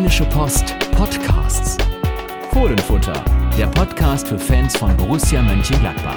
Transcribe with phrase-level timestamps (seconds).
[0.00, 1.76] Rheinische Post Podcasts.
[2.52, 3.22] Fohlenfutter,
[3.58, 6.16] der Podcast für Fans von Borussia Mönchengladbach.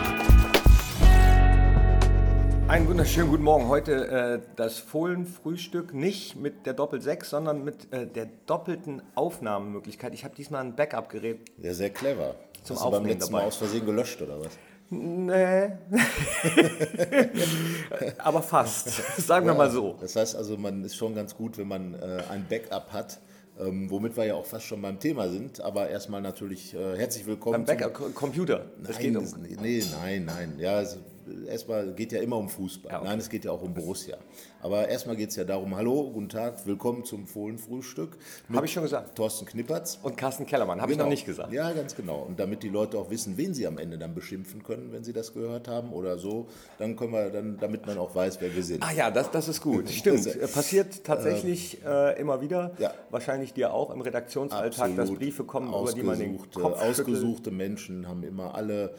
[2.70, 3.68] Einen wunderschönen guten Morgen.
[3.68, 10.14] Heute äh, das Fohlenfrühstück nicht mit der Doppel 6, sondern mit äh, der doppelten Aufnahmemöglichkeit.
[10.14, 11.42] Ich habe diesmal ein Backup-Gerät.
[11.62, 12.36] Ja, sehr clever.
[12.64, 13.44] Zum Hast du beim letzten dabei.
[13.44, 14.58] Mal aus Versehen gelöscht oder was?
[14.92, 15.72] Nee.
[18.18, 19.22] Aber fast.
[19.22, 19.98] Sagen wir mal so.
[20.00, 23.20] Das heißt also, man ist schon ganz gut, wenn man äh, ein Backup hat,
[23.60, 25.62] ähm, womit wir ja auch fast schon beim Thema sind.
[25.62, 27.66] Aber erstmal natürlich äh, herzlich willkommen.
[27.66, 28.66] Beim Backup Computer.
[28.82, 29.24] Das Nein, geht um.
[29.24, 30.54] das- nee, nein, nein.
[30.58, 30.98] Ja, es,
[31.48, 32.92] erstmal geht ja immer um Fußball.
[32.92, 33.08] Ja, okay.
[33.10, 34.18] Nein, es geht ja auch um Borussia.
[34.62, 38.18] Aber erstmal geht es ja darum, hallo, guten Tag, willkommen zum Fohlenfrühstück.
[38.48, 39.16] mit Hab ich schon gesagt.
[39.16, 40.00] Thorsten Knippertz.
[40.04, 41.12] Und Carsten Kellermann, habe ich noch Genau.
[41.12, 41.52] nicht gesagt.
[41.52, 42.20] Ja, ganz genau.
[42.28, 45.12] Und damit die Leute auch wissen, wen sie am Ende dann beschimpfen können, wenn sie
[45.14, 46.48] das gehört haben oder so,
[46.80, 48.82] dann können wir dann, damit man auch weiß, wer wir sind.
[48.84, 49.90] Ah ja, das, das ist gut.
[49.90, 50.24] Stimmt.
[50.34, 52.72] Äh, Passiert tatsächlich äh, immer wieder.
[52.80, 52.94] Ja.
[53.10, 56.82] Wahrscheinlich dir auch im Redaktionsalltag, dass Briefe kommen, über die man den Ausgesuchte- Kopf.
[56.82, 58.94] Ausgesuchte Menschen haben immer alle.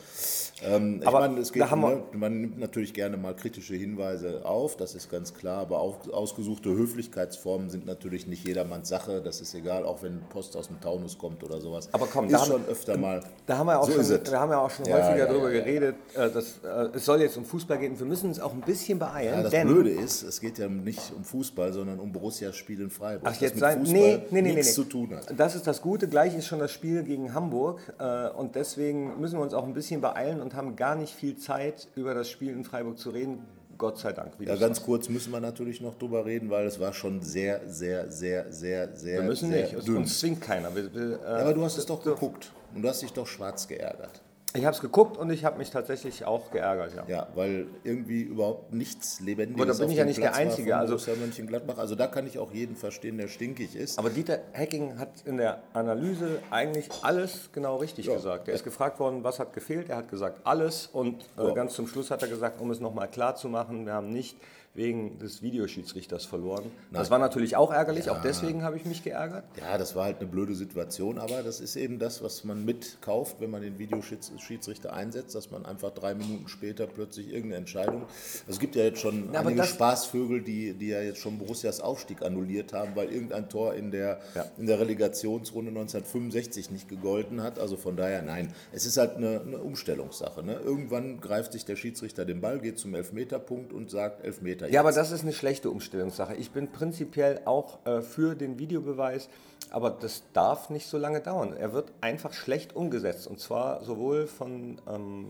[0.62, 3.74] Ähm, ich meine, es da geht, haben wir- ne, man nimmt natürlich gerne mal kritische
[3.74, 9.20] Hinweise auf, das ist ganz klar, aber auch ausgesuchte Höflichkeitsformen sind natürlich nicht jedermanns Sache.
[9.22, 11.88] Das ist egal, auch wenn Post aus dem Taunus kommt oder sowas.
[11.92, 13.22] Aber komm, ist da haben- schon öfter mal.
[13.46, 15.52] Da haben wir auch so schon, wir haben ja auch schon Ja, häufiger ja, darüber
[15.52, 17.98] ja, geredet, äh, dass, äh, es soll jetzt um Fußball gehen.
[17.98, 21.24] Wir müssen uns auch ein bisschen beeilen, das Blöde ist, es geht ja nicht um
[21.24, 23.28] Fußball, sondern um Borussias Spiel in Freiburg.
[23.32, 24.74] Ach, jetzt das sein, mit nee, Fußball nee, nee, nee, nichts nee.
[24.74, 25.38] zu tun hat.
[25.38, 26.08] Das ist das Gute.
[26.08, 29.74] Gleich ist schon das Spiel gegen Hamburg äh, und deswegen müssen wir uns auch ein
[29.74, 33.38] bisschen beeilen und haben gar nicht viel Zeit, über das Spiel in Freiburg zu reden.
[33.78, 34.32] Gott sei Dank.
[34.38, 34.84] Ja, ganz sagst.
[34.84, 38.94] kurz müssen wir natürlich noch drüber reden, weil es war schon sehr, sehr, sehr, sehr,
[38.94, 39.20] sehr.
[39.20, 39.86] Wir müssen sehr nicht.
[39.86, 39.96] Dünn.
[39.96, 40.74] Uns zwingt keiner.
[40.74, 43.26] Wir, wir, äh, Ja, aber du hast es doch geguckt und du hast dich doch
[43.26, 44.20] schwarz geärgert.
[44.56, 46.92] Ich habe es geguckt und ich habe mich tatsächlich auch geärgert.
[46.94, 47.02] Ja.
[47.08, 50.42] Ja, weil irgendwie überhaupt nichts Lebendiges Aber da bin ich ja nicht der Platz war
[50.42, 51.76] Einzige, also- Mönchengladbach.
[51.78, 53.98] Also da kann ich auch jeden verstehen, der stinkig ist.
[53.98, 58.14] Aber Dieter Hecking hat in der Analyse eigentlich alles genau richtig Ja.
[58.14, 58.46] gesagt.
[58.46, 59.88] Er ist gefragt worden, was hat gefehlt.
[59.90, 60.86] Er hat gesagt, alles.
[60.86, 61.50] Und äh, Ja.
[61.54, 64.36] ganz zum Schluss hat er gesagt, um es nochmal klar zu machen, wir haben nicht
[64.74, 66.64] wegen des Videoschiedsrichters verloren.
[66.92, 68.10] Das war natürlich auch ärgerlich.
[68.10, 69.44] Auch deswegen habe ich mich geärgert.
[69.60, 73.40] Ja, das war halt eine blöde Situation, aber das ist eben das, was man mitkauft,
[73.40, 78.02] wenn man den Videoschiedsrichter einsetzt, dass man einfach drei Minuten später plötzlich irgendeine Entscheidung.
[78.02, 81.38] Also es gibt ja jetzt schon Ja, aber einige Spaßvögel, die, die ja jetzt schon
[81.38, 84.44] Borussias Aufstieg annulliert haben, weil irgendein Tor in der, Ja.
[84.58, 87.60] in der Relegationsrunde 1965 nicht gegolten hat.
[87.60, 90.42] Also von daher, nein, es ist halt eine, eine Umstellungssache.
[90.42, 90.58] Ne?
[90.64, 94.63] Irgendwann greift sich der Schiedsrichter den Ball, geht zum Elfmeterpunkt und sagt Elfmeter.
[94.70, 96.34] Ja, aber das ist eine schlechte Umstellungssache.
[96.34, 99.28] Ich bin prinzipiell auch äh, für den Videobeweis,
[99.70, 101.54] aber das darf nicht so lange dauern.
[101.56, 105.26] Er wird einfach schlecht umgesetzt und zwar sowohl von, ähm,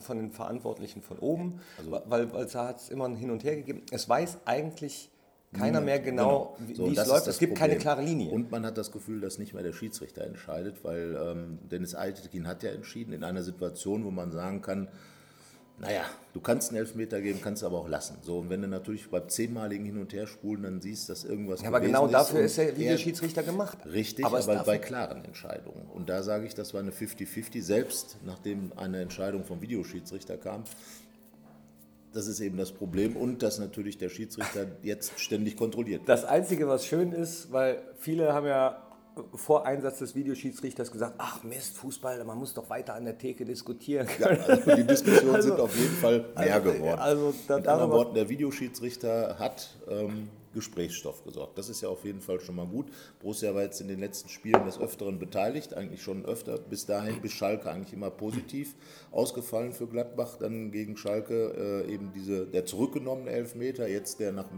[0.00, 1.60] von den Verantwortlichen von oben,
[2.06, 3.82] weil, weil da hat es immer ein Hin und Her gegeben.
[3.90, 5.10] Es weiß eigentlich
[5.52, 7.26] keiner mehr genau, wie, So, wie es läuft.
[7.26, 7.82] Es gibt keine Problem.
[7.82, 8.30] klare Linie.
[8.30, 12.46] Und man hat das Gefühl, dass nicht mehr der Schiedsrichter entscheidet, weil ähm, Dennis Altekin
[12.46, 14.88] hat ja entschieden in einer Situation, wo man sagen kann,
[15.78, 18.16] naja, du kannst einen Elfmeter geben, kannst aber auch lassen.
[18.22, 21.68] So, und wenn du natürlich beim zehnmaligen Hin- und Herspulen dann siehst, dass irgendwas ja,
[21.68, 23.78] aber genau dafür ist der er- Videoschiedsrichter gemacht.
[23.84, 25.86] Richtig, aber aber, bei klaren Entscheidungen.
[25.92, 30.64] Und da sage ich, das war eine 50-50, selbst nachdem eine Entscheidung vom Videoschiedsrichter kam.
[32.14, 36.08] Das ist eben das Problem und dass natürlich der Schiedsrichter jetzt ständig kontrolliert wird.
[36.08, 38.82] Das Einzige, was schön ist, weil viele haben ja
[39.34, 43.44] vor Einsatz des Videoschiedsrichters gesagt, ach Mist, Fußball, man muss doch weiter an der Theke
[43.44, 44.40] diskutieren können.
[44.46, 46.98] Also die Diskussionen Also- sind auf jeden Fall mehr also- geworden.
[47.00, 51.58] also da- Mit anderen Worten, der Videoschiedsrichter hat ähm, Gesprächsstoff gesorgt.
[51.58, 52.86] Das ist ja auf jeden Fall schon mal gut.
[53.20, 56.58] Borussia war jetzt in den letzten Spielen des Öfteren beteiligt, eigentlich schon öfter.
[56.58, 58.74] Bis dahin, bis Schalke eigentlich immer positiv
[59.12, 60.36] ausgefallen für Gladbach.
[60.40, 64.48] Dann gegen Schalke äh, eben diese, der zurückgenommene Elfmeter, jetzt der nach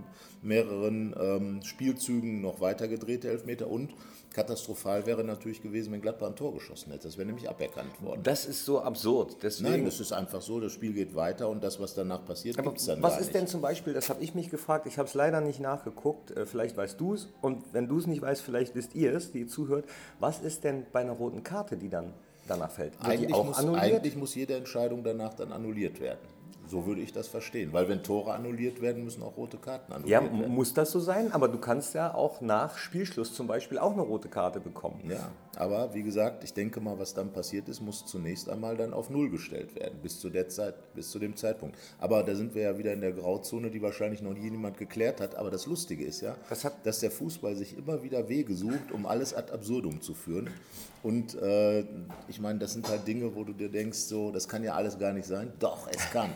[0.41, 3.93] mehreren ähm, Spielzügen noch weitergedrehte Elfmeter und
[4.33, 7.09] katastrophal wäre natürlich gewesen, wenn Gladbach ein Tor geschossen hätte.
[7.09, 8.23] Das wäre nämlich aberkannt worden.
[8.23, 9.37] Das ist so absurd.
[9.43, 12.57] Deswegen, Nein, es ist einfach so, das Spiel geht weiter und das, was danach passiert,
[12.63, 13.35] gibt es dann was ist nicht.
[13.35, 16.47] denn zum Beispiel, das habe ich mich gefragt, ich habe es leider nicht nachgeguckt, äh,
[16.47, 19.47] vielleicht weißt du es und wenn du es nicht weißt, vielleicht wisst ihr es, die
[19.47, 19.85] zuhört,
[20.21, 22.13] was ist denn bei einer roten Karte, die dann
[22.47, 22.93] danach fällt?
[22.99, 26.21] Wird eigentlich, muss, eigentlich muss jede Entscheidung danach dann annulliert werden.
[26.69, 27.73] So würde ich das verstehen.
[27.73, 30.55] Weil wenn Tore annulliert werden, müssen auch rote Karten ja, annulliert werden.
[30.55, 34.03] muss das so sein, aber du kannst ja auch nach Spielschluss zum Beispiel auch eine
[34.03, 35.01] rote Karte bekommen.
[35.09, 38.93] Ja, aber wie gesagt, ich denke mal, was dann passiert ist, muss zunächst einmal dann
[38.93, 41.77] auf Null gestellt werden, bis zu, der Zeit, bis zu dem Zeitpunkt.
[41.99, 45.21] Aber da sind wir ja wieder in der Grauzone, die wahrscheinlich noch nie jemand geklärt
[45.21, 45.35] hat.
[45.35, 46.37] Aber das Lustige ist ja,
[46.85, 50.51] dass der Fußball sich immer wieder Wege sucht, um alles ad absurdum zu führen.
[51.03, 51.85] Und äh,
[52.29, 54.99] ich meine, das sind halt Dinge, wo du dir denkst, so, das kann ja alles
[54.99, 55.53] gar nicht sein.
[55.59, 56.31] Doch, es kann.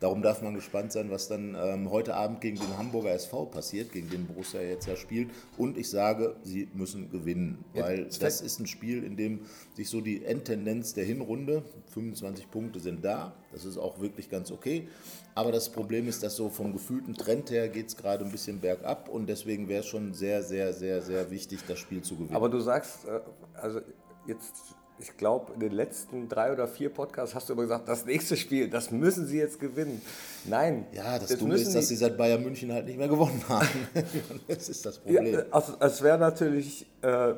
[0.00, 3.92] Darum darf man gespannt sein, was dann ähm, heute Abend gegen den Hamburger SV passiert,
[3.92, 5.30] gegen den Borussia jetzt ja spielt.
[5.56, 9.40] Und ich sage, sie müssen gewinnen, weil Jetzt- das ist ein Spiel, in dem
[9.74, 11.62] sich so die Endtendenz der Hinrunde,
[11.94, 14.86] 25 Punkte sind da, das ist auch wirklich ganz okay.
[15.34, 18.60] Aber das Problem ist, dass so vom gefühlten Trend her geht es gerade ein bisschen
[18.60, 22.34] bergab und deswegen wäre es schon sehr, sehr, sehr, sehr wichtig, das Spiel zu gewinnen.
[22.36, 23.20] Aber du sagst, äh,
[23.54, 23.80] also
[24.26, 28.06] jetzt, ich glaube, in den letzten drei oder vier Podcasts hast du immer gesagt, das
[28.06, 30.00] nächste Spiel, das müssen sie jetzt gewinnen.
[30.46, 30.86] Nein.
[30.92, 33.68] ja, das das Dumme ist, dass sie seit Bayern München halt nicht mehr gewonnen haben.
[34.48, 35.38] das ist das Ja, Problem.
[35.40, 37.34] äh, also es wäre natürlich äh,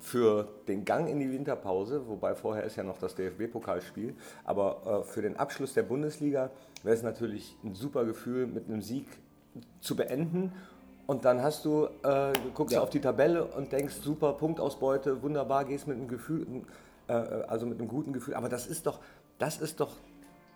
[0.00, 4.14] für den Gang in die Winterpause, wobei vorher ist ja noch das DFB-Pokalspiel,
[4.44, 6.50] aber äh, für den Abschluss der Bundesliga
[6.82, 9.06] wäre es natürlich ein super Gefühl, mit einem Sieg
[9.80, 10.52] zu beenden.
[11.06, 12.82] Und dann hast du, äh, du guckst Ja.
[12.82, 16.46] auf die Tabelle und denkst, super Punktausbeute, wunderbar, gehst mit einem Gefühl,
[17.08, 18.34] äh, also mit einem guten Gefühl.
[18.34, 18.98] Aber das ist doch,
[19.38, 19.92] das ist doch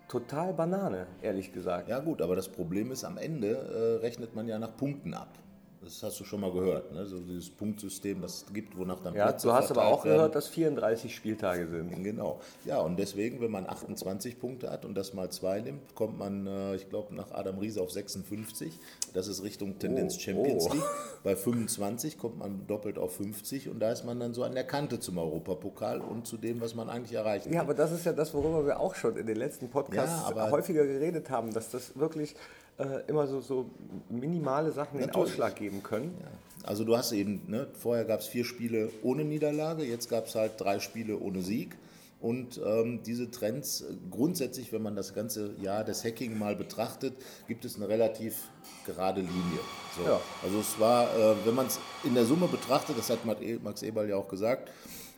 [0.09, 1.87] total Banane, ehrlich gesagt.
[1.87, 3.47] Ja gut, aber das Problem ist, am Ende
[3.99, 5.29] äh, rechnet man ja nach Punkten ab.
[5.83, 7.07] Das hast du schon mal gehört, ne?
[7.07, 10.17] so dieses Punktsystem, das es gibt, wonach dann Ja, Plätze du hast aber auch werden.
[10.17, 12.03] gehört, dass 34 Spieltage sind.
[12.03, 12.39] Genau.
[12.65, 16.45] Ja, und deswegen, wenn man 28 Punkte hat und das mal zwei nimmt, kommt man,
[16.45, 18.71] äh, ich glaube, nach Adam Riese auf 56.
[19.15, 20.73] Das ist Richtung Tendenz Oh, Champions oh.
[20.73, 20.83] League.
[21.23, 24.65] Bei 25 kommt man doppelt auf 50 und da ist man dann so an der
[24.65, 27.59] Kante zum Europapokal und zu dem, was man eigentlich erreichen Ja, will.
[27.61, 30.51] aber das ist ja das, worüber wir auch schon in den letzten Podcasts Ja, aber-
[30.51, 32.35] häufiger geredet haben, dass das wirklich
[32.77, 33.69] äh, immer so, so
[34.09, 35.31] minimale Sachen den Natürlich.
[35.31, 36.15] Ausschlag geben können.
[36.63, 40.35] Also du hast eben, ne, vorher gab es vier Spiele ohne Niederlage, jetzt gab es
[40.35, 41.75] halt drei Spiele ohne Sieg.
[42.19, 47.15] Und ähm, diese Trends, grundsätzlich, wenn man das ganze Jahr des Hacking mal betrachtet,
[47.47, 48.47] gibt es eine relativ
[48.85, 49.59] gerade Linie.
[49.97, 50.03] So.
[50.03, 50.21] Ja.
[50.43, 53.57] Also es war, äh, wenn man es in der Summe betrachtet, das hat Matt E-
[53.63, 54.69] Max Eberl ja auch gesagt,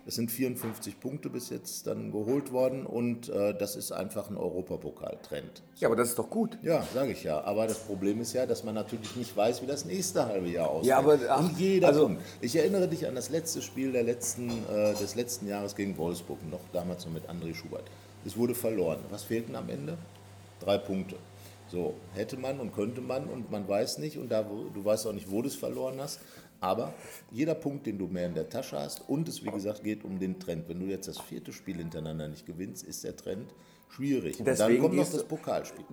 [0.05, 4.35] es sind 54 Punkte bis jetzt dann geholt worden und äh, das ist einfach ein
[4.35, 5.61] Europapokal-Trend.
[5.77, 6.57] Ja, aber das ist doch gut.
[6.61, 7.41] Ja, sage ich ja.
[7.43, 10.69] Aber das Problem ist ja, dass man natürlich nicht weiß, wie das nächste halbe Jahr
[10.69, 10.89] aussieht.
[10.89, 12.21] Ja, aber, ach, Und jeder also- Punkt.
[12.41, 16.39] Ich erinnere dich an das letzte Spiel der letzten, äh, des letzten Jahres gegen Wolfsburg,
[16.51, 17.83] noch damals noch mit André Schubert.
[18.25, 18.99] Es wurde verloren.
[19.09, 19.97] Was fehlten am Ende?
[20.59, 21.15] Drei Punkte.
[21.69, 25.13] So, hätte man und könnte man und man weiß nicht und da, du weißt auch
[25.13, 26.19] nicht, wo du es verloren hast.
[26.63, 26.93] Aber
[27.29, 30.17] jeder Punkt, den du mehr in der Tasche hast und es, wie gesagt, geht um
[30.17, 30.69] den Trend.
[30.69, 33.53] Wenn du jetzt das vierte Spiel hintereinander nicht gewinnst, ist der Trend
[33.89, 34.39] schwierig.
[34.39, 35.83] Und dann kommt noch das Pokalspiel.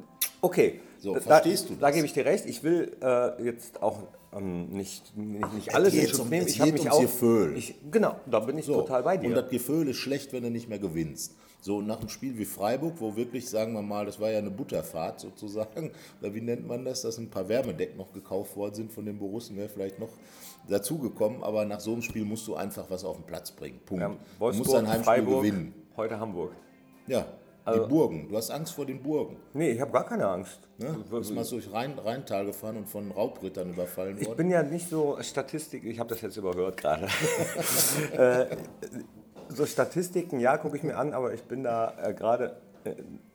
[0.41, 1.95] Okay, So, da, verstehst du Da das?
[1.97, 2.47] gebe ich dir recht.
[2.47, 6.47] Ich will äh, jetzt auch ähm, nicht, nicht, nicht alles in Schutz um- nehmen.
[6.47, 7.01] es Ich habe mich auch.
[7.01, 7.57] Gefühl.
[7.57, 9.29] Ich, genau, da bin ich So, total bei dir.
[9.29, 11.35] Und das Gefühl ist schlecht, wenn du nicht mehr gewinnst.
[11.63, 14.51] So, nach einem Spiel wie Freiburg, wo wirklich, sagen wir mal, das war ja eine
[14.51, 15.91] Butterfahrt sozusagen,
[16.21, 19.19] oder wie nennt man das, dass ein paar Wärmedecken noch gekauft worden sind von den
[19.19, 20.09] Borussen, wäre vielleicht noch
[20.69, 23.79] dazugekommen, aber nach so einem Spiel musst du einfach was auf den Platz bringen.
[23.85, 24.03] Punkt.
[24.03, 25.75] ja, du musst dein Heimspiel Freiburg, gewinnen.
[25.97, 26.53] heute Hamburg.
[27.07, 27.27] Ja,
[27.67, 28.29] die Burgen.
[28.29, 29.37] Du hast Angst vor den Burgen.
[29.53, 30.59] Nee, ich habe gar keine Angst.
[30.79, 30.97] Ne?
[31.11, 34.37] Du bist mal durch Rhein, Rheintal gefahren und von Raubrittern überfallen Ich worden.
[34.37, 37.07] bin ja nicht so Statistik, ich habe das jetzt überhört gerade.
[38.13, 38.57] äh,
[39.49, 42.57] so Statistiken, ja, gucke ich mir an, aber ich bin da äh, gerade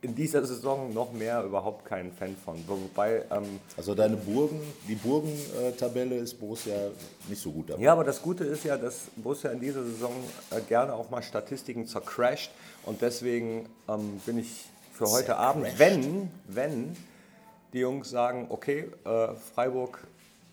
[0.01, 2.63] in dieser Saison noch mehr überhaupt kein Fan von.
[2.67, 6.75] Wobei, ähm, Also deine Burgen, die Burgen-Tabelle ist Borussia
[7.27, 7.81] nicht so gut dabei.
[7.81, 10.13] ja, aber das Gute ist ja, dass Borussia in dieser Saison
[10.51, 12.51] äh, gerne auch mal Statistiken zercrasht
[12.85, 16.95] und deswegen ähm, bin ich für heute Abend, wenn, wenn
[17.73, 20.07] die Jungs sagen, okay, äh, Freiburg,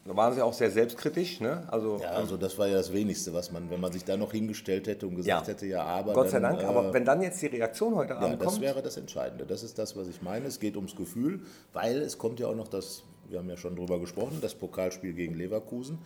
[0.05, 1.63] da waren sie auch sehr selbstkritisch, ne?
[1.71, 4.33] Also Ja, also das war ja das Wenigste, was man, wenn man sich da noch
[4.33, 5.53] hingestellt hätte und gesagt Ja.
[5.53, 6.13] hätte, ja, aber.
[6.13, 8.49] Gott sei dann, Dank, aber äh, wenn dann jetzt die Reaktion heute ja, Abend das
[8.49, 9.47] kommt, wäre das Entscheidende.
[9.47, 10.47] Das ist das, was ich meine.
[10.47, 11.41] Es geht ums Gefühl,
[11.73, 15.13] weil es kommt ja auch noch das, wir haben ja schon drüber gesprochen, das Pokalspiel
[15.13, 15.99] gegen Leverkusen.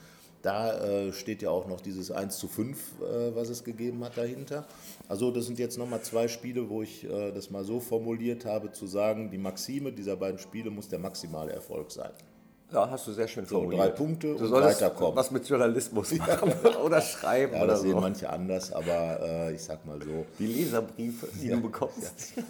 [0.42, 4.18] Da äh, steht ja auch noch dieses 1 zu 5, äh, was es gegeben hat
[4.18, 4.66] dahinter.
[5.08, 8.70] Also das sind jetzt nochmal zwei Spiele, wo ich äh, das mal so formuliert habe,
[8.70, 12.10] zu sagen, die Maxime dieser beiden Spiele muss der maximale Erfolg sein.
[12.72, 13.82] Ja, hast du sehr schön So, formuliert.
[13.82, 15.16] drei Punkte du und weiterkommen.
[15.16, 16.52] was mit Journalismus machen
[16.84, 18.00] oder schreiben Ja, oder das sehen so.
[18.00, 22.32] manche anders, aber äh, ich sag mal so, Die Leserbriefe, die du bekommst.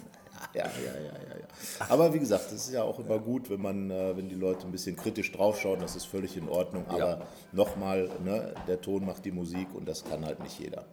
[0.53, 0.69] Ja, ja,
[1.01, 1.85] ja, ja, ja.
[1.89, 4.67] Aber wie gesagt, es ist ja auch immer gut, wenn man, äh, wenn die Leute
[4.67, 6.85] ein bisschen kritisch draufschauen, das ist völlig in Ordnung.
[6.89, 7.21] Aber Ja.
[7.53, 10.85] nochmal, ne, der Ton macht die Musik und das kann halt nicht jeder.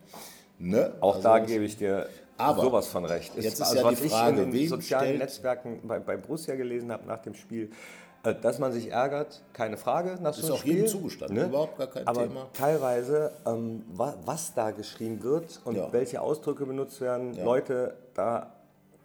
[0.58, 0.94] Ne?
[1.02, 3.34] Auch Also da gebe ich dir Aber sowas von recht.
[3.36, 6.54] jetzt ist also, ja was die ich Frage, in den sozialen Netzwerken bei, bei Borussia
[6.54, 7.70] gelesen habe nach dem Spiel,
[8.32, 10.18] dass man sich ärgert, keine Frage.
[10.22, 12.46] Nach so Ist einem auch Spiel, jedem zugestanden, überhaupt gar kein Aber Thema.
[12.54, 15.92] teilweise, ähm, wa, was da geschrieben wird und Ja.
[15.92, 17.44] welche Ausdrücke benutzt werden, Ja.
[17.44, 18.54] Leute, da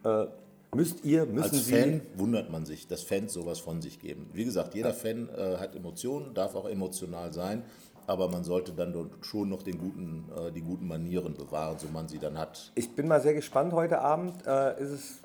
[0.06, 0.28] äh,
[0.74, 1.74] müsst ihr, müssen Als sie...
[1.74, 4.30] Fan wundert man sich, dass Fans sowas von sich geben.
[4.34, 7.64] Wie gesagt, jeder Fan äh, hat Emotionen, darf auch emotional sein,
[8.08, 12.08] aber man sollte dann schon noch den guten, äh, die guten Manieren bewahren, so man
[12.08, 12.72] sie dann hat.
[12.76, 14.48] Ich bin mal sehr gespannt heute Abend.
[14.48, 15.20] Äh, ist es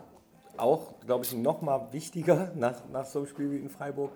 [0.57, 4.13] auch, glaube ich, noch mal wichtiger nach, nach so einem Spiel wie in Freiburg,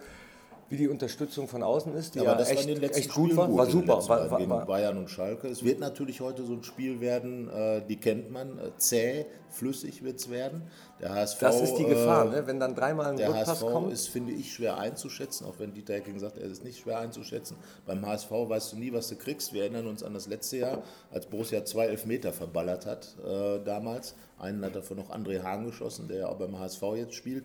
[0.70, 3.14] wie die Unterstützung von außen ist, die Ja, das war echt, in den letzten echt
[3.14, 3.54] gut war.
[3.54, 4.06] War super.
[4.06, 5.48] War, war, war, Bayern und Schalke.
[5.48, 10.04] Es wird natürlich heute so ein Spiel werden, äh, die kennt man, äh, zäh, flüssig
[10.04, 10.62] wird es werden.
[11.00, 12.46] Der HSV, das ist die Gefahr, äh, ne?
[12.46, 13.92] wenn dann dreimal ein Der Rückpass HSV kommt.
[13.92, 17.56] ist, finde ich, schwer einzuschätzen, auch wenn Dieter Hecking sagt, er ist nicht schwer einzuschätzen.
[17.86, 19.54] Beim HSV weißt du nie, was du kriegst.
[19.54, 24.14] Wir erinnern uns an das letzte Jahr, als Borussia zwei Elfmeter verballert hat äh, damals.
[24.38, 27.44] Einen hat davon noch André Hahn geschossen, der ja auch beim HSV jetzt spielt.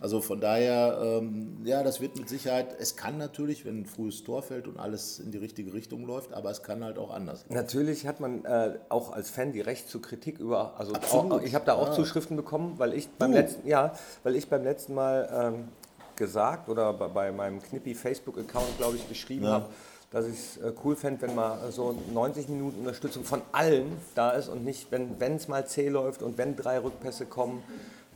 [0.00, 4.22] Also von daher, ähm, ja, das wird mit Sicherheit, es kann natürlich, wenn ein frühes
[4.24, 7.44] Tor fällt und alles in die richtige Richtung läuft, aber es kann halt auch anders.
[7.48, 10.78] Natürlich hat man äh, auch als Fan die Recht zur Kritik über.
[10.78, 11.92] Also auch, ich habe da auch Ja.
[11.94, 13.38] Zuschriften bekommen, weil ich beim Du?
[13.38, 15.68] letzten ja, weil ich beim letzten Mal ähm,
[16.16, 19.50] gesagt oder bei, bei meinem Knippi Facebook Account glaube ich geschrieben Ja.
[19.52, 19.68] habe,
[20.14, 24.30] dass ich es äh, cool fände, wenn mal so 90 Minuten Unterstützung von allen da
[24.30, 27.64] ist und nicht, wenn es mal zäh läuft und wenn drei Rückpässe kommen,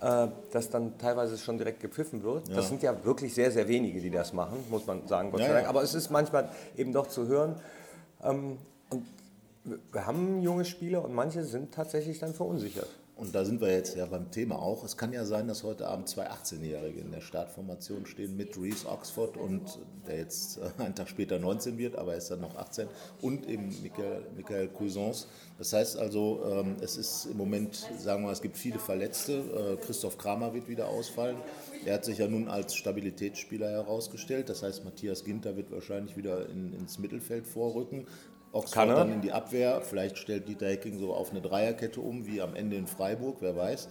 [0.01, 2.55] äh, dass dann teilweise schon direkt gepfiffen wird.
[2.55, 5.49] Das sind ja wirklich sehr, sehr wenige, die das machen, muss man sagen, Gott Ja,
[5.49, 5.65] sei Dank.
[5.65, 5.69] ja.
[5.71, 7.57] Aber es ist manchmal eben doch zu hören.
[8.23, 8.59] Ähm,
[8.91, 9.03] und
[9.93, 12.89] wir haben junge Spieler und manche sind tatsächlich dann verunsichert.
[13.19, 14.85] Und da sind wir jetzt ja beim Thema auch.
[14.85, 18.89] Es kann ja sein, dass heute Abend zwei 18-Jährige in der Startformation stehen mit Reese
[18.89, 22.55] Oxford und der jetzt äh, einen Tag später 19 wird, aber er ist dann noch
[22.55, 22.87] 18
[23.21, 25.27] und eben Michael, Michael Cousins.
[25.59, 29.33] Das heißt also, ähm, es ist im Moment, sagen wir mal, es gibt viele Verletzte.
[29.33, 31.39] Äh, Christoph Kramer wird wieder ausfallen.
[31.85, 34.49] Er hat sich ja nun als Stabilitätsspieler herausgestellt.
[34.49, 38.07] Das heißt, Matthias Ginter wird wahrscheinlich wieder in, ins Mittelfeld vorrücken.
[38.53, 39.81] Oxford Kann dann in die Abwehr.
[39.83, 43.57] Vielleicht stellt Dieter Hecking so auf eine Dreierkette um, wie am Ende in Freiburg, wer
[43.57, 43.89] weiß.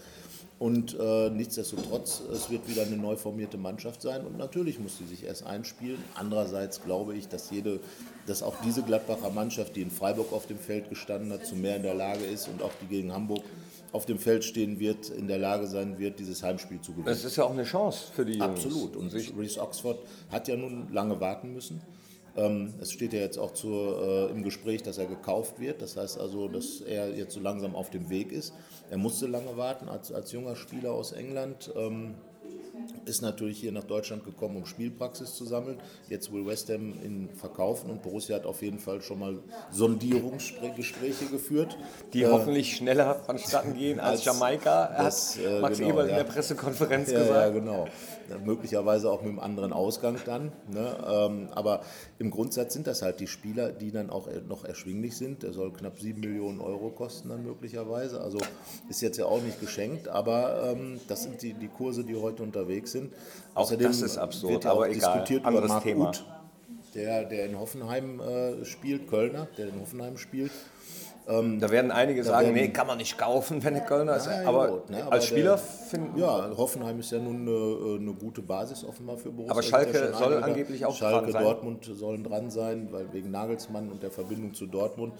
[0.59, 5.05] Und äh, nichtsdestotrotz, es wird wieder eine neu formierte Mannschaft sein und natürlich muss sie
[5.05, 6.03] sich erst einspielen.
[6.15, 7.79] Andererseits glaube ich, dass jede,
[8.25, 11.75] dass auch diese Gladbacher Mannschaft, die in Freiburg auf dem Feld gestanden hat, zu mehr
[11.75, 13.43] in der Lage ist und auch die gegen Hamburg
[13.91, 17.05] auf dem Feld stehen wird, in der Lage sein wird, dieses Heimspiel zu gewinnen.
[17.05, 18.65] Das ist ja auch eine Chance für die Jungs.
[18.65, 18.95] Absolut.
[18.95, 19.99] Und Reese Oxford
[20.31, 21.81] hat ja nun lange warten müssen.
[22.37, 25.81] Ähm, es steht ja jetzt auch zur, äh, im Gespräch, dass er gekauft wird.
[25.81, 28.53] Das heißt also, dass er jetzt so langsam auf dem Weg ist.
[28.89, 31.71] Er musste lange warten als, als junger Spieler aus England.
[31.75, 32.15] Ähm,
[33.05, 35.77] ist natürlich hier nach Deutschland gekommen, um Spielpraxis zu sammeln.
[36.09, 39.39] Jetzt will West Ham ihn verkaufen und Borussia hat auf jeden Fall schon mal
[39.71, 41.77] Sondierungsgespräche geführt.
[42.13, 46.05] Die Äh, hoffentlich schneller vonstatten gehen als, als Jamaika, das, hat äh, Max genau, Eberl
[46.05, 46.11] ja.
[46.11, 47.53] in der Pressekonferenz Ja, ja, gesagt.
[47.53, 47.87] genau.
[48.29, 50.51] Ja, möglicherweise auch mit einem anderen Ausgang dann.
[50.69, 50.97] Ne?
[51.07, 51.81] Ähm, aber
[52.19, 55.43] im Grundsatz sind das halt die Spieler, die dann auch noch erschwinglich sind.
[55.43, 58.19] Der soll knapp 7 Millionen Euro kosten dann möglicherweise.
[58.19, 58.39] Also
[58.89, 62.43] ist jetzt ja auch nicht geschenkt, aber ähm, das sind die, die Kurse, die heute
[62.43, 63.13] unterwegs sind.
[63.53, 64.95] Auch das ist absurd, wird ja aber auch egal.
[64.95, 66.09] diskutiert über Anderes Marc Thema.
[66.09, 66.25] Uth,
[66.93, 70.51] der, der in Hoffenheim äh, spielt, Kölner, der in Hoffenheim spielt.
[71.27, 74.29] Da werden einige sagen, werden- nee, kann man nicht kaufen, wenn der Kölner ist.
[74.45, 78.41] Aber gut, ne, aber als Spieler finden Ja, Hoffenheim ist ja nun eine, eine gute
[78.41, 79.51] Basis offenbar für Borussia.
[79.51, 81.43] Aber Schalke soll einige- angeblich auch Schalke, dran sein.
[81.43, 85.13] Dortmund sollen dran sein, weil wegen Nagelsmann und der Verbindung zu Dortmund.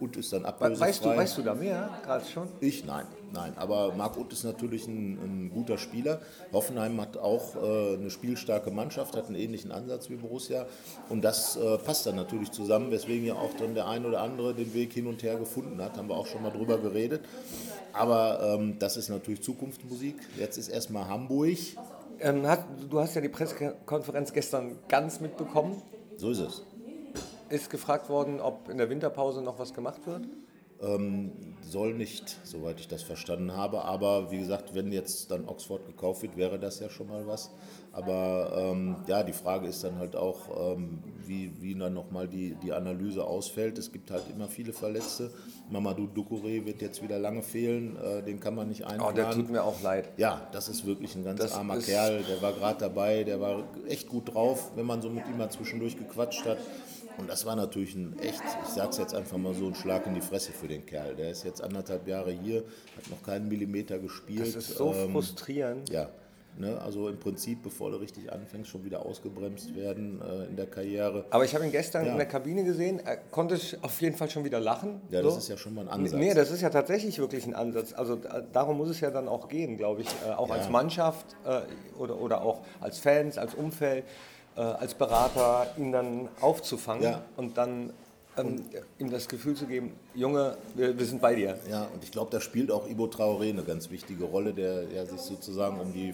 [0.00, 0.86] Ut ist dann ablösefrei.
[0.90, 2.46] Weißt du, weißt du da mehr gerade schon?
[2.60, 3.52] Ich nein, nein.
[3.56, 5.14] Aber Marc Uth ist natürlich ein,
[5.48, 6.20] ein guter Spieler.
[6.52, 10.66] Hoffenheim hat auch äh, eine spielstarke Mannschaft, hat einen ähnlichen Ansatz wie Borussia.
[11.08, 14.54] Und das äh, passt dann natürlich zusammen, weswegen ja auch dann der ein oder andere
[14.54, 15.96] den Weg hin und her gefunden hat.
[15.96, 17.24] Haben wir auch schon mal drüber geredet.
[17.92, 20.16] Aber ähm, das ist natürlich Zukunftsmusik.
[20.36, 21.58] Jetzt ist erstmal Hamburg.
[22.20, 25.80] Ähm, hat, du hast ja die Pressekonferenz gestern ganz mitbekommen.
[26.16, 26.62] So ist es.
[27.48, 30.26] Ist gefragt worden, ob in der Winterpause noch was gemacht wird?
[30.80, 31.32] Ähm,
[31.62, 33.84] soll nicht, soweit ich das verstanden habe.
[33.84, 37.50] Aber wie gesagt, wenn jetzt dann Oxford gekauft wird, wäre das ja schon mal was.
[37.92, 42.54] Aber ähm, ja, die Frage ist dann halt auch, ähm, wie, wie dann nochmal die,
[42.62, 43.76] die Analyse ausfällt.
[43.76, 45.32] Es gibt halt immer viele Verletzte.
[45.68, 49.16] Mamadou Ducouré wird jetzt wieder lange fehlen, äh, den kann man nicht Oh, einplanen.
[49.16, 50.10] der tut mir auch leid.
[50.16, 52.22] Ja, das ist wirklich ein ganz Das armer Kerl.
[52.22, 55.50] Der war gerade dabei, der war echt gut drauf, wenn man so mit ihm mal
[55.50, 56.58] zwischendurch gequatscht hat.
[57.18, 60.14] Und das war natürlich ein echt, ich sag's jetzt einfach mal so, ein Schlag in
[60.14, 61.14] die Fresse für den Kerl.
[61.16, 62.58] Der ist jetzt anderthalb Jahre hier,
[62.96, 64.40] hat noch keinen Millimeter gespielt.
[64.54, 65.90] Das ist so Ähm, frustrierend.
[65.90, 66.08] Ja,
[66.56, 70.66] ne, also im Prinzip, bevor du richtig anfängst, schon wieder ausgebremst werden äh, in der
[70.66, 71.24] Karriere.
[71.30, 72.12] Aber ich habe ihn gestern Ja.
[72.12, 73.00] in der Kabine gesehen.
[73.04, 75.00] Er konnte auf jeden Fall schon wieder lachen.
[75.10, 75.38] Ja, das so.
[75.40, 76.18] ist ja schon mal ein Ansatz.
[76.20, 77.92] Nee, das ist ja tatsächlich wirklich ein Ansatz.
[77.94, 80.08] Also äh, darum muss es ja dann auch gehen, glaube ich.
[80.24, 80.54] Äh, auch Ja.
[80.54, 81.62] als Mannschaft äh,
[81.98, 84.04] oder, oder auch als Fans, als Umfeld,
[84.58, 87.22] äh, als Berater, ihn dann aufzufangen Ja.
[87.36, 87.92] und dann
[88.36, 88.64] ähm,
[88.98, 91.58] ihm das Gefühl zu geben, Junge, wir, wir sind bei dir.
[91.70, 95.06] Ja, und ich glaube, da spielt auch Ibo Traoré eine ganz wichtige Rolle, der ja
[95.06, 96.12] sich sozusagen um die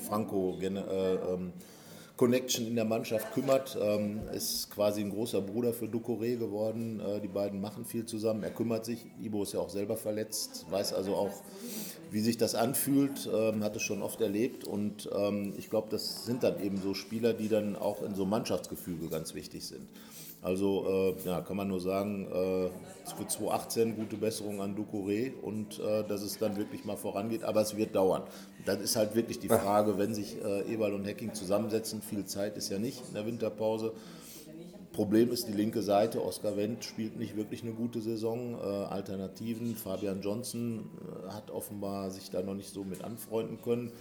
[2.17, 3.77] Connection in der Mannschaft kümmert.
[3.81, 7.01] Ähm, ist quasi ein großer Bruder für Ducouré geworden.
[7.01, 8.43] Äh, die beiden machen viel zusammen.
[8.43, 9.07] Er kümmert sich.
[9.21, 11.43] Ibo ist ja auch selber verletzt, weiß also auch,
[12.11, 14.65] wie sich das anfühlt, ähm, hat es schon oft erlebt.
[14.65, 18.25] Und ähm, ich glaube, das sind dann eben so Spieler, die dann auch in so
[18.25, 19.89] Mannschaftsgefüge ganz wichtig sind.
[20.45, 22.69] Also äh, ja, kann man nur sagen, äh,
[23.17, 27.63] für 2018 gute Besserung an Ducouré und äh, dass es dann wirklich mal vorangeht, aber
[27.63, 28.25] es wird dauern.
[28.67, 32.59] Das ist halt wirklich die Frage, wenn sich äh, Eberl und Hacking zusammensetzen, viel Zeit
[32.59, 33.95] ist ja nicht in der Winterpause.
[34.93, 36.23] Problem ist die linke Seite.
[36.23, 38.55] Oskar Wendt spielt nicht wirklich eine gute Saison.
[38.55, 40.91] Äh, Alternativen, Fabian Johnson
[41.27, 43.93] äh, hat offenbar sich da noch nicht so mit anfreunden können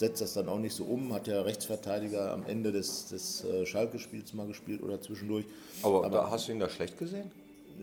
[0.00, 3.66] setzt das dann auch nicht so um, hat ja Rechtsverteidiger am Ende des, des äh,
[3.66, 5.44] Schalke-Spiels mal gespielt oder zwischendurch.
[5.82, 7.30] Aber, Aber da hast du ihn da schlecht gesehen?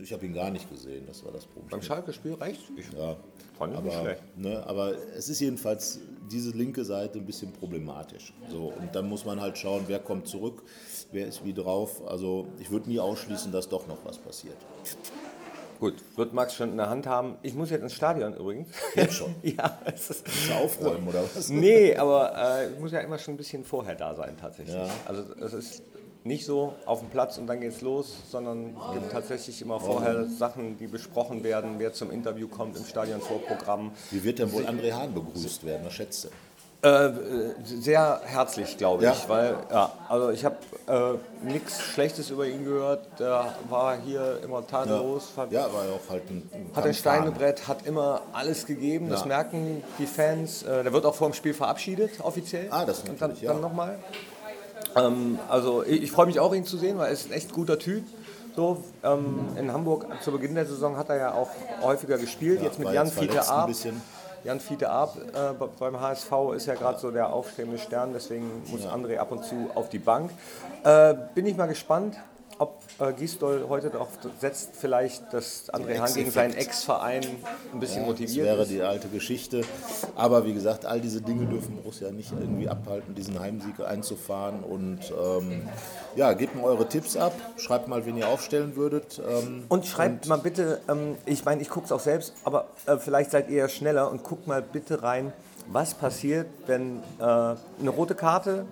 [0.01, 1.69] Ich habe ihn gar nicht gesehen, das war das Problem.
[1.69, 2.35] Beim Schalke-Spiel?
[2.75, 3.15] Ich ja.
[3.57, 4.23] fand ihn aber, nicht schlecht.
[4.35, 5.99] Ne, aber es ist jedenfalls
[6.31, 8.33] diese linke Seite ein bisschen problematisch.
[8.49, 10.63] So, und dann muss man halt schauen, wer kommt zurück,
[11.11, 12.01] wer ist wie drauf.
[12.07, 14.57] Also ich würde nie ausschließen, dass doch noch was passiert.
[15.79, 17.35] Gut, wird Max schon in der Hand haben.
[17.43, 18.69] Ich muss jetzt ins Stadion übrigens.
[18.95, 19.35] Jetzt schon?
[19.43, 19.77] ja.
[19.85, 21.49] Es ist, aufräumen oder was?
[21.49, 24.75] Nee, aber äh, ich muss ja immer schon ein bisschen vorher da sein tatsächlich.
[24.75, 24.89] Ja.
[25.05, 25.83] Also es ist
[26.23, 30.25] nicht so auf dem Platz und dann geht's los, sondern es gibt tatsächlich immer vorher
[30.25, 33.91] Sachen, die besprochen werden, wer zum Interview kommt im Stadionvorprogramm.
[34.11, 35.85] Wie wird denn wohl André Hahn begrüßt werden?
[35.85, 36.29] Was schätzt du?
[36.87, 37.11] Äh,
[37.63, 39.29] sehr herzlich, glaube ich, ja.
[39.29, 40.57] weil ja, also ich habe
[40.87, 41.13] äh,
[41.43, 43.07] nichts Schlechtes über ihn gehört.
[43.19, 45.33] Der war hier immer tadellos.
[45.35, 49.07] Ja, ja war ja auch halt ein, ein Hat ein Steinebrett, hat immer alles gegeben.
[49.07, 49.11] Ja.
[49.11, 50.63] Das merken die Fans.
[50.63, 52.67] Äh, der wird auch vor dem Spiel verabschiedet offiziell.
[52.71, 53.51] Ah, das Und dann, ja.
[53.51, 53.99] dann nochmal.
[54.95, 57.53] Ähm, also ich, ich freue mich auch ihn zu sehen, weil er ist ein echt
[57.53, 58.05] guter Typ.
[58.55, 61.49] So, ähm, in Hamburg zu Beginn der Saison hat er ja auch
[61.83, 62.63] häufiger gespielt.
[62.63, 63.69] jetzt mit Jan Fiete Ab.
[64.43, 68.85] Jan Fiete Ab äh, beim HSV ist ja gerade so der aufstrebende Stern, deswegen muss.
[68.87, 70.31] André ab und zu auf die Bank.
[70.83, 72.15] Äh, bin ich mal gespannt
[72.59, 74.09] ob äh, Gisdol heute darauf
[74.39, 77.23] setzt, vielleicht, dass André Hahn gegen seinen Ex-Verein
[77.73, 78.71] ein bisschen ja, motiviert das wäre ist.
[78.71, 79.61] die alte Geschichte.
[80.15, 84.63] Aber wie gesagt, all diese Dinge dürfen Borussia nicht irgendwie abhalten, diesen Heimsieg einzufahren.
[84.63, 85.67] Und ähm,
[86.15, 87.33] ja, gebt mir eure Tipps ab.
[87.57, 89.21] Schreibt mal, wen ihr aufstellen würdet.
[89.27, 92.67] Ähm, und schreibt und mal bitte, ähm, ich meine, ich gucke es auch selbst, aber
[92.85, 95.33] äh, vielleicht seid ihr ja schneller und guckt mal bitte rein,
[95.71, 98.65] was passiert, wenn äh, eine rote Karte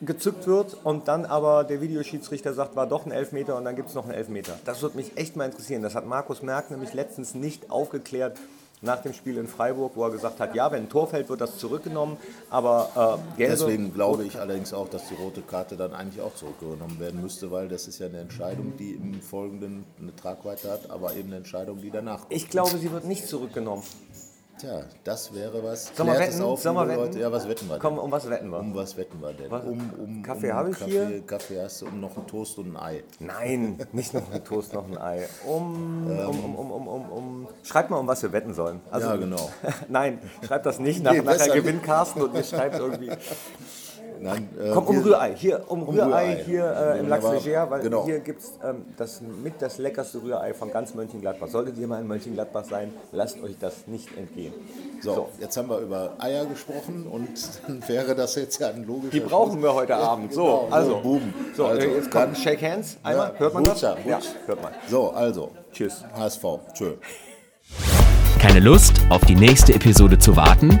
[0.00, 3.88] gezückt wird und dann aber der Videoschiedsrichter sagt, war doch ein Elfmeter und dann gibt
[3.88, 4.58] es noch einen Elfmeter.
[4.64, 5.82] Das würde mich echt mal interessieren.
[5.82, 8.38] Das hat Markus Merck nämlich letztens nicht aufgeklärt
[8.80, 11.40] nach dem Spiel in Freiburg, wo er gesagt hat, ja, wenn ein Tor fällt, wird
[11.40, 12.16] das zurückgenommen,
[12.48, 16.34] aber äh, gelbe, Deswegen glaube ich allerdings auch, dass die rote Karte dann eigentlich auch
[16.34, 20.90] zurückgenommen werden müsste, weil das ist ja eine Entscheidung, die im Folgenden eine Tragweite hat,
[20.90, 22.32] aber eben eine Entscheidung, die danach kommt.
[22.32, 23.82] Ich glaube, sie wird nicht zurückgenommen.
[24.58, 25.92] Tja, das wäre was.
[25.94, 26.42] Sollen wir wetten?
[26.42, 27.00] Auf, Sollen wir wetten?
[27.00, 27.18] Leute.
[27.20, 27.80] Ja, was wetten wir denn?
[27.82, 28.58] Komm, um was wetten wir?
[28.58, 29.50] Um was wetten wir denn?
[29.50, 29.64] Was?
[29.64, 31.26] Um, um, Kaffee um habe ich Kaffee, hier.
[31.26, 33.04] Kaffee hast du, um noch einen Toast und ein Ei.
[33.20, 35.28] Nein, nicht noch einen Toast, noch ein Ei.
[35.46, 36.28] Um, ähm.
[36.28, 38.80] um, um, um, um, um, Schreibt mal, um was wir wetten sollen.
[38.90, 39.50] Also, ja, genau.
[39.88, 41.04] Nein, schreibt das nicht.
[41.04, 43.10] Nach, nee, nachher gewinnt Carsten und ihr schreibt irgendwie.
[44.20, 45.34] Nein, äh, Komm, um Rührei.
[45.34, 48.04] Hier, um, um Rührei, Rührei, hier äh, im Lachs Leger, weil genau.
[48.04, 51.48] hier gibt es ähm, das mit das leckerste Rührei von ganz Mönchengladbach.
[51.48, 54.52] Solltet ihr mal in Mönchengladbach sein, lasst euch das nicht entgehen.
[55.00, 55.28] So, so.
[55.40, 57.28] jetzt haben wir über Eier gesprochen und
[57.66, 60.32] dann wäre das jetzt ja ein logischer Die brauchen wir heute Abend.
[60.32, 60.68] So, genau.
[60.70, 61.34] also, boom.
[61.56, 62.96] So, also, jetzt kommt Shake Hands.
[63.02, 63.80] Einmal, ja, hört man das?
[63.80, 63.96] Ja,
[64.46, 64.72] hört man.
[64.88, 65.50] So, also.
[65.72, 66.04] Tschüss.
[66.14, 66.44] HSV.
[66.74, 66.94] Tschö.
[68.40, 70.80] Keine Lust, auf die nächste Episode zu warten?